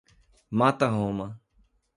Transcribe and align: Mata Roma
Mata 0.49 0.89
Roma 0.89 1.37